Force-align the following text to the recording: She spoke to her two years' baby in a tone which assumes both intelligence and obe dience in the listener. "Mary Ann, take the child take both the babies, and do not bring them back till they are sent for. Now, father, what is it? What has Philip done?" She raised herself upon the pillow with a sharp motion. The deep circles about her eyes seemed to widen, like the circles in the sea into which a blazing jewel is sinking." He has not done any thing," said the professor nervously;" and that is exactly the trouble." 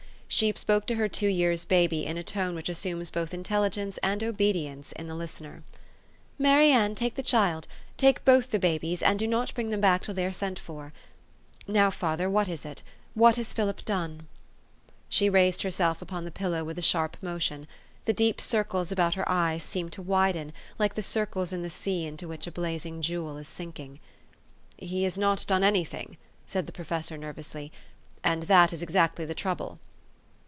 She 0.33 0.53
spoke 0.55 0.85
to 0.85 0.95
her 0.95 1.09
two 1.09 1.27
years' 1.27 1.65
baby 1.65 2.05
in 2.05 2.17
a 2.17 2.23
tone 2.23 2.55
which 2.55 2.69
assumes 2.69 3.09
both 3.09 3.33
intelligence 3.33 3.97
and 4.01 4.23
obe 4.23 4.37
dience 4.37 4.93
in 4.93 5.07
the 5.07 5.13
listener. 5.13 5.61
"Mary 6.39 6.71
Ann, 6.71 6.95
take 6.95 7.15
the 7.15 7.21
child 7.21 7.67
take 7.97 8.23
both 8.23 8.49
the 8.49 8.57
babies, 8.57 9.03
and 9.03 9.19
do 9.19 9.27
not 9.27 9.53
bring 9.53 9.71
them 9.71 9.81
back 9.81 10.01
till 10.01 10.13
they 10.13 10.25
are 10.25 10.31
sent 10.31 10.57
for. 10.57 10.93
Now, 11.67 11.91
father, 11.91 12.29
what 12.29 12.47
is 12.47 12.63
it? 12.63 12.81
What 13.13 13.35
has 13.35 13.51
Philip 13.51 13.83
done?" 13.83 14.29
She 15.09 15.29
raised 15.29 15.63
herself 15.63 16.01
upon 16.01 16.23
the 16.23 16.31
pillow 16.31 16.63
with 16.63 16.79
a 16.79 16.81
sharp 16.81 17.17
motion. 17.21 17.67
The 18.05 18.13
deep 18.13 18.39
circles 18.39 18.89
about 18.89 19.15
her 19.15 19.27
eyes 19.27 19.63
seemed 19.65 19.91
to 19.91 20.01
widen, 20.01 20.53
like 20.79 20.95
the 20.95 21.03
circles 21.03 21.51
in 21.51 21.61
the 21.61 21.69
sea 21.69 22.05
into 22.05 22.29
which 22.29 22.47
a 22.47 22.53
blazing 22.53 23.01
jewel 23.01 23.35
is 23.35 23.49
sinking." 23.49 23.99
He 24.77 25.03
has 25.03 25.17
not 25.17 25.43
done 25.45 25.63
any 25.65 25.83
thing," 25.83 26.15
said 26.45 26.67
the 26.67 26.71
professor 26.71 27.17
nervously;" 27.17 27.73
and 28.23 28.43
that 28.43 28.71
is 28.71 28.81
exactly 28.81 29.25
the 29.25 29.35
trouble." 29.35 29.79